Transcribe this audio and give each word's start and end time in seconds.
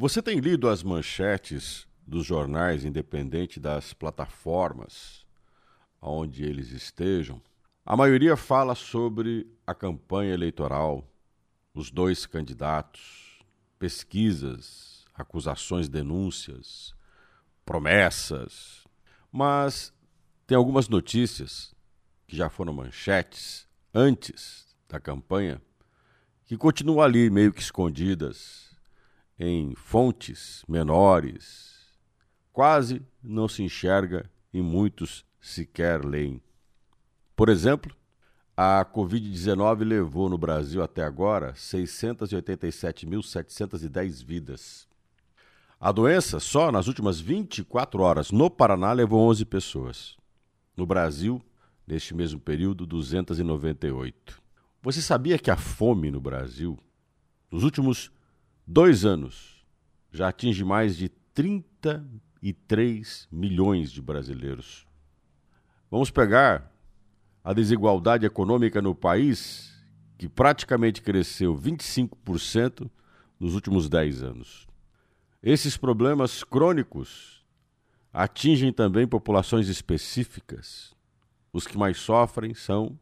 Você 0.00 0.22
tem 0.22 0.38
lido 0.38 0.66
as 0.66 0.82
manchetes 0.82 1.86
dos 2.06 2.24
jornais, 2.24 2.86
independente 2.86 3.60
das 3.60 3.92
plataformas 3.92 5.26
onde 6.00 6.42
eles 6.42 6.70
estejam? 6.70 7.38
A 7.84 7.94
maioria 7.94 8.34
fala 8.34 8.74
sobre 8.74 9.46
a 9.66 9.74
campanha 9.74 10.32
eleitoral, 10.32 11.06
os 11.74 11.90
dois 11.90 12.24
candidatos, 12.24 13.40
pesquisas, 13.78 15.04
acusações, 15.12 15.86
denúncias, 15.86 16.94
promessas. 17.66 18.86
Mas 19.30 19.92
tem 20.46 20.56
algumas 20.56 20.88
notícias 20.88 21.74
que 22.26 22.34
já 22.34 22.48
foram 22.48 22.72
manchetes 22.72 23.68
antes 23.92 24.74
da 24.88 24.98
campanha 24.98 25.60
que 26.46 26.56
continuam 26.56 27.02
ali 27.02 27.28
meio 27.28 27.52
que 27.52 27.60
escondidas 27.60 28.69
em 29.42 29.74
fontes 29.74 30.62
menores, 30.68 31.94
quase 32.52 33.00
não 33.22 33.48
se 33.48 33.62
enxerga 33.62 34.30
e 34.52 34.60
muitos 34.60 35.24
sequer 35.40 36.04
leem. 36.04 36.42
Por 37.34 37.48
exemplo, 37.48 37.96
a 38.54 38.84
Covid-19 38.84 39.82
levou 39.82 40.28
no 40.28 40.36
Brasil 40.36 40.82
até 40.82 41.02
agora 41.02 41.54
687.710 41.54 44.22
vidas. 44.22 44.86
A 45.80 45.90
doença, 45.90 46.38
só 46.38 46.70
nas 46.70 46.86
últimas 46.86 47.18
24 47.18 48.02
horas, 48.02 48.30
no 48.30 48.50
Paraná, 48.50 48.92
levou 48.92 49.26
11 49.30 49.46
pessoas. 49.46 50.18
No 50.76 50.84
Brasil, 50.84 51.40
neste 51.86 52.14
mesmo 52.14 52.38
período, 52.38 52.84
298. 52.84 54.38
Você 54.82 55.00
sabia 55.00 55.38
que 55.38 55.50
a 55.50 55.56
fome 55.56 56.10
no 56.10 56.20
Brasil, 56.20 56.78
nos 57.50 57.64
últimos 57.64 58.12
dois 58.70 59.04
anos, 59.04 59.66
já 60.12 60.28
atinge 60.28 60.62
mais 60.64 60.96
de 60.96 61.08
33 61.34 63.26
milhões 63.30 63.90
de 63.90 64.00
brasileiros. 64.00 64.86
Vamos 65.90 66.08
pegar 66.08 66.72
a 67.42 67.52
desigualdade 67.52 68.24
econômica 68.24 68.80
no 68.80 68.94
país, 68.94 69.76
que 70.16 70.28
praticamente 70.28 71.02
cresceu 71.02 71.52
25% 71.52 72.88
nos 73.40 73.56
últimos 73.56 73.88
10 73.88 74.22
anos. 74.22 74.68
Esses 75.42 75.76
problemas 75.76 76.44
crônicos 76.44 77.44
atingem 78.12 78.72
também 78.72 79.04
populações 79.04 79.68
específicas. 79.68 80.94
Os 81.52 81.66
que 81.66 81.76
mais 81.76 81.96
sofrem 81.96 82.54
são 82.54 82.96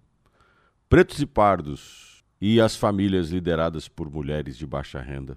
pretos 0.88 1.20
e 1.20 1.26
pardos 1.26 2.24
e 2.40 2.58
as 2.58 2.74
famílias 2.74 3.28
lideradas 3.28 3.86
por 3.86 4.10
mulheres 4.10 4.56
de 4.56 4.66
baixa 4.66 4.98
renda 4.98 5.36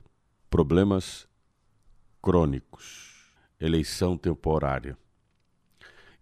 problemas 0.52 1.30
crônicos, 2.22 3.32
eleição 3.58 4.18
temporária. 4.18 4.98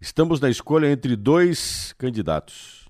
Estamos 0.00 0.38
na 0.38 0.48
escolha 0.48 0.86
entre 0.86 1.16
dois 1.16 1.92
candidatos. 1.94 2.88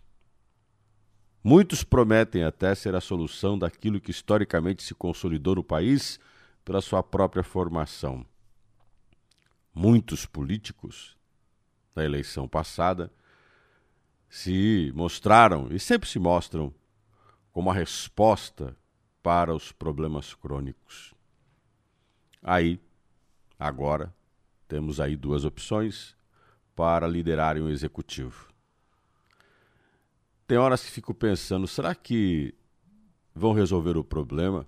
Muitos 1.42 1.82
prometem 1.82 2.44
até 2.44 2.74
ser 2.74 2.94
a 2.94 3.00
solução 3.00 3.58
daquilo 3.58 4.02
que 4.02 4.10
historicamente 4.10 4.82
se 4.82 4.94
consolidou 4.94 5.54
no 5.54 5.64
país 5.64 6.20
pela 6.62 6.82
sua 6.82 7.02
própria 7.02 7.42
formação. 7.42 8.24
Muitos 9.74 10.26
políticos, 10.26 11.16
na 11.96 12.04
eleição 12.04 12.46
passada, 12.46 13.10
se 14.28 14.92
mostraram 14.94 15.68
e 15.70 15.80
sempre 15.80 16.06
se 16.06 16.18
mostram 16.18 16.72
como 17.50 17.70
a 17.70 17.74
resposta 17.74 18.76
para 19.22 19.54
os 19.54 19.72
problemas 19.72 20.34
crônicos. 20.34 21.18
Aí, 22.42 22.80
agora, 23.58 24.14
temos 24.66 24.98
aí 24.98 25.14
duas 25.14 25.44
opções 25.44 26.16
para 26.74 27.06
liderarem 27.06 27.62
o 27.62 27.68
executivo. 27.68 28.48
Tem 30.46 30.56
horas 30.56 30.82
que 30.82 30.90
fico 30.90 31.12
pensando, 31.12 31.66
será 31.66 31.94
que 31.94 32.54
vão 33.34 33.52
resolver 33.52 33.96
o 33.96 34.02
problema? 34.02 34.66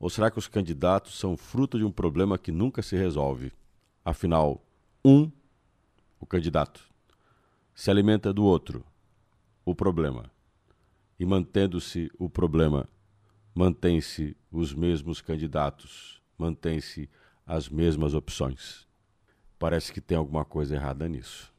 Ou 0.00 0.10
será 0.10 0.30
que 0.30 0.38
os 0.38 0.48
candidatos 0.48 1.18
são 1.18 1.36
fruto 1.36 1.78
de 1.78 1.84
um 1.84 1.92
problema 1.92 2.36
que 2.36 2.50
nunca 2.50 2.82
se 2.82 2.96
resolve? 2.96 3.52
Afinal, 4.04 4.64
um, 5.04 5.30
o 6.18 6.26
candidato, 6.26 6.82
se 7.74 7.90
alimenta 7.90 8.32
do 8.32 8.42
outro, 8.42 8.84
o 9.64 9.74
problema. 9.74 10.30
E 11.18 11.24
mantendo-se 11.24 12.10
o 12.18 12.28
problema, 12.28 12.88
mantém-se 13.54 14.36
os 14.50 14.74
mesmos 14.74 15.20
candidatos 15.20 16.19
mantém-se 16.40 17.08
as 17.46 17.68
mesmas 17.68 18.14
opções. 18.14 18.88
Parece 19.58 19.92
que 19.92 20.00
tem 20.00 20.16
alguma 20.16 20.44
coisa 20.44 20.74
errada 20.74 21.06
nisso. 21.06 21.52